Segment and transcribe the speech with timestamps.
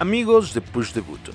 [0.00, 1.34] Amigos de Push the Button,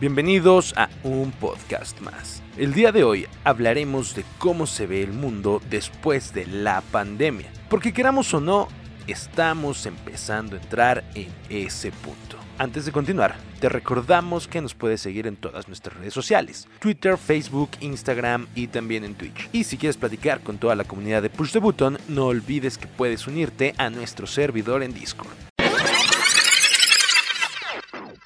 [0.00, 2.44] bienvenidos a un podcast más.
[2.56, 7.50] El día de hoy hablaremos de cómo se ve el mundo después de la pandemia,
[7.68, 8.68] porque queramos o no,
[9.08, 12.36] estamos empezando a entrar en ese punto.
[12.56, 17.18] Antes de continuar, te recordamos que nos puedes seguir en todas nuestras redes sociales, Twitter,
[17.18, 19.48] Facebook, Instagram y también en Twitch.
[19.52, 22.86] Y si quieres platicar con toda la comunidad de Push the Button, no olvides que
[22.86, 25.34] puedes unirte a nuestro servidor en Discord.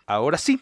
[0.08, 0.58] Ahora sí,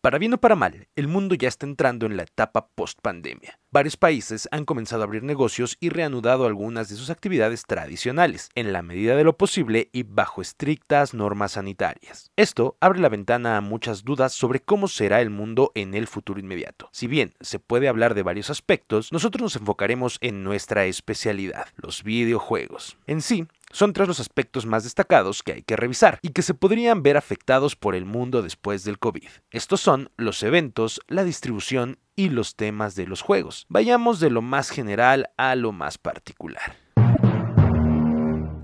[0.00, 3.58] para bien o para mal, el mundo ya está entrando en la etapa post-pandemia.
[3.70, 8.72] Varios países han comenzado a abrir negocios y reanudado algunas de sus actividades tradicionales, en
[8.72, 12.30] la medida de lo posible y bajo estrictas normas sanitarias.
[12.36, 16.40] Esto abre la ventana a muchas dudas sobre cómo será el mundo en el futuro
[16.40, 16.88] inmediato.
[16.90, 22.04] Si bien se puede hablar de varios aspectos, nosotros nos enfocaremos en nuestra especialidad, los
[22.04, 22.96] videojuegos.
[23.06, 26.54] En sí, son tres los aspectos más destacados que hay que revisar y que se
[26.54, 29.28] podrían ver afectados por el mundo después del COVID.
[29.50, 33.66] Estos son los eventos, la distribución y los temas de los juegos.
[33.68, 36.76] Vayamos de lo más general a lo más particular.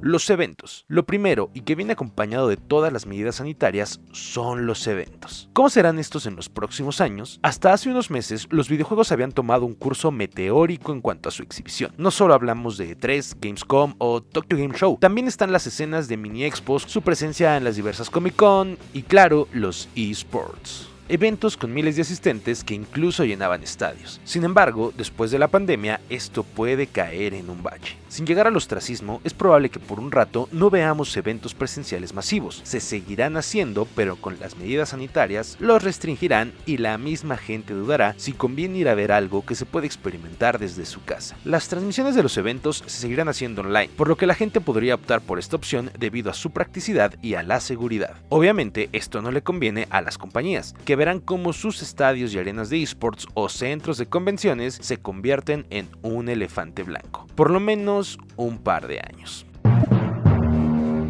[0.06, 0.84] Los eventos.
[0.86, 5.48] Lo primero, y que viene acompañado de todas las medidas sanitarias, son los eventos.
[5.54, 7.40] ¿Cómo serán estos en los próximos años?
[7.42, 11.42] Hasta hace unos meses, los videojuegos habían tomado un curso meteórico en cuanto a su
[11.42, 11.94] exhibición.
[11.96, 16.18] No solo hablamos de E3, Gamescom o Tokyo Game Show, también están las escenas de
[16.18, 21.72] mini expos, su presencia en las diversas Comic Con y claro, los esports eventos con
[21.72, 24.20] miles de asistentes que incluso llenaban estadios.
[24.24, 27.96] Sin embargo, después de la pandemia, esto puede caer en un bache.
[28.08, 32.60] Sin llegar al ostracismo, es probable que por un rato no veamos eventos presenciales masivos.
[32.62, 38.14] Se seguirán haciendo, pero con las medidas sanitarias los restringirán y la misma gente dudará
[38.16, 41.36] si conviene ir a ver algo que se puede experimentar desde su casa.
[41.44, 44.94] Las transmisiones de los eventos se seguirán haciendo online, por lo que la gente podría
[44.94, 48.16] optar por esta opción debido a su practicidad y a la seguridad.
[48.28, 52.70] Obviamente, esto no le conviene a las compañías, que verán cómo sus estadios y arenas
[52.70, 58.18] de esports o centros de convenciones se convierten en un elefante blanco, por lo menos
[58.36, 59.46] un par de años.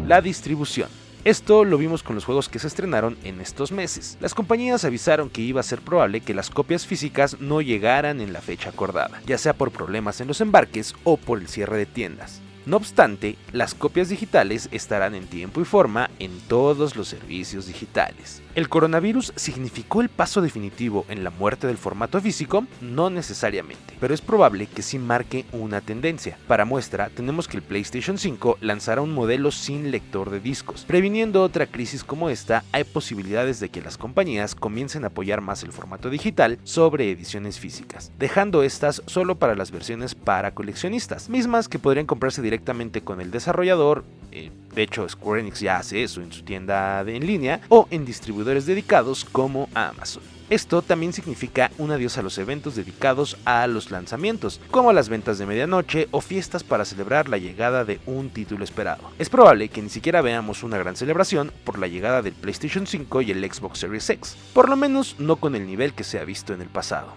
[0.07, 0.89] La distribución.
[1.23, 4.15] Esto lo vimos con los juegos que se estrenaron en estos meses.
[4.21, 8.31] Las compañías avisaron que iba a ser probable que las copias físicas no llegaran en
[8.31, 11.87] la fecha acordada, ya sea por problemas en los embarques o por el cierre de
[11.87, 12.43] tiendas.
[12.65, 18.41] No obstante, las copias digitales estarán en tiempo y forma en todos los servicios digitales.
[18.55, 22.65] ¿El coronavirus significó el paso definitivo en la muerte del formato físico?
[22.81, 26.39] No necesariamente, pero es probable que sí marque una tendencia.
[26.47, 30.85] Para muestra, tenemos que el PlayStation 5 lanzará un modelo sin lector de discos.
[30.85, 35.61] Previniendo otra crisis como esta, hay posibilidades de que las compañías comiencen a apoyar más
[35.61, 41.69] el formato digital sobre ediciones físicas, dejando estas solo para las versiones para coleccionistas, mismas
[41.69, 42.54] que podrían comprarse directamente
[43.03, 47.25] con el desarrollador, eh, de hecho Square Enix ya hace eso en su tienda en
[47.25, 50.23] línea, o en distribuidores dedicados como Amazon.
[50.47, 55.39] Esto también significa un adiós a los eventos dedicados a los lanzamientos, como las ventas
[55.39, 59.09] de medianoche o fiestas para celebrar la llegada de un título esperado.
[59.17, 63.23] Es probable que ni siquiera veamos una gran celebración por la llegada del PlayStation 5
[63.23, 66.25] y el Xbox Series X, por lo menos no con el nivel que se ha
[66.25, 67.13] visto en el pasado.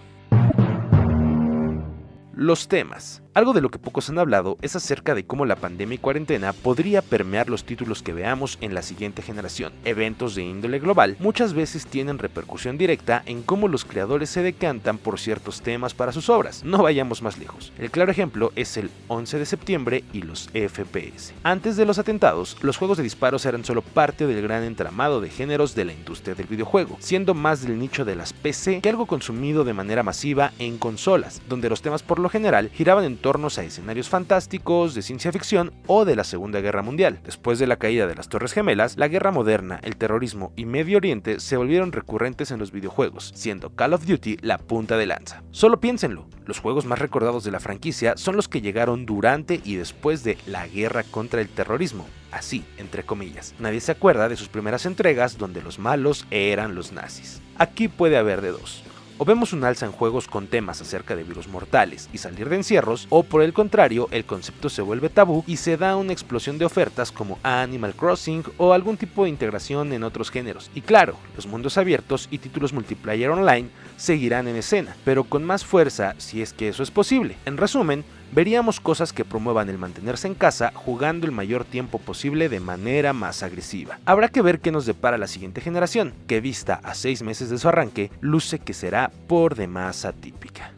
[2.33, 3.21] Los temas.
[3.39, 6.51] Algo de lo que pocos han hablado es acerca de cómo la pandemia y cuarentena
[6.51, 9.71] podría permear los títulos que veamos en la siguiente generación.
[9.85, 14.97] Eventos de índole global muchas veces tienen repercusión directa en cómo los creadores se decantan
[14.97, 16.65] por ciertos temas para sus obras.
[16.65, 17.71] No vayamos más lejos.
[17.79, 21.31] El claro ejemplo es el 11 de septiembre y los FPS.
[21.43, 25.29] Antes de los atentados, los juegos de disparos eran solo parte del gran entramado de
[25.29, 29.05] géneros de la industria del videojuego, siendo más del nicho de las PC que algo
[29.05, 33.28] consumido de manera masiva en consolas, donde los temas por lo general giraban en torno
[33.29, 37.19] a escenarios fantásticos, de ciencia ficción o de la Segunda Guerra Mundial.
[37.23, 40.97] Después de la caída de las Torres Gemelas, la guerra moderna, el terrorismo y Medio
[40.97, 45.43] Oriente se volvieron recurrentes en los videojuegos, siendo Call of Duty la punta de lanza.
[45.51, 49.75] Solo piénsenlo, los juegos más recordados de la franquicia son los que llegaron durante y
[49.75, 53.53] después de la guerra contra el terrorismo, así, entre comillas.
[53.59, 57.43] Nadie se acuerda de sus primeras entregas donde los malos eran los nazis.
[57.59, 58.83] Aquí puede haber de dos
[59.19, 62.55] o vemos un alza en juegos con temas acerca de virus mortales y salir de
[62.55, 66.57] encierros, o por el contrario, el concepto se vuelve tabú y se da una explosión
[66.57, 70.71] de ofertas como Animal Crossing o algún tipo de integración en otros géneros.
[70.73, 75.65] Y claro, los mundos abiertos y títulos multiplayer online seguirán en escena, pero con más
[75.65, 77.35] fuerza si es que eso es posible.
[77.45, 82.49] En resumen, veríamos cosas que promuevan el mantenerse en casa jugando el mayor tiempo posible
[82.49, 83.99] de manera más agresiva.
[84.05, 87.57] Habrá que ver qué nos depara la siguiente generación, que vista a seis meses de
[87.57, 90.73] su arranque, luce que será por demás atípica.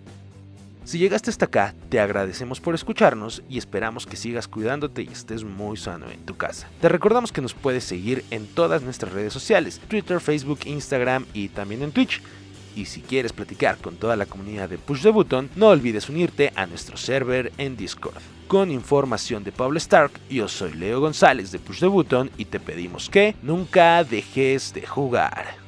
[0.84, 5.46] Si llegaste hasta acá, te agradecemos por escucharnos y esperamos que sigas cuidándote y estés
[5.46, 6.68] muy sano en tu casa.
[6.82, 11.48] Te recordamos que nos puedes seguir en todas nuestras redes sociales, Twitter, Facebook, Instagram y
[11.48, 12.22] también en Twitch.
[12.76, 16.52] Y si quieres platicar con toda la comunidad de Push the Button, no olvides unirte
[16.56, 18.22] a nuestro server en Discord.
[18.48, 22.60] Con información de Pablo Stark, yo soy Leo González de Push the Button y te
[22.60, 25.61] pedimos que nunca dejes de jugar.